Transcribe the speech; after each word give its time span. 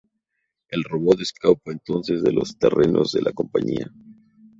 El 0.69 0.83
robot 0.83 1.19
escapa 1.21 1.71
entonces 1.71 2.23
de 2.23 2.31
los 2.33 2.57
terrenos 2.57 3.11
de 3.11 3.21
la 3.21 3.33
compañía. 3.33 3.85